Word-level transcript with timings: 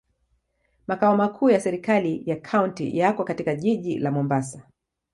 Makao 0.87 1.17
makuu 1.17 1.49
ya 1.49 1.59
serikali 1.61 2.23
ya 2.25 2.35
kaunti 2.35 2.97
yako 2.97 3.23
katika 3.23 3.55
jiji 3.55 3.99
la 3.99 4.11
Mombasa. 4.11 4.67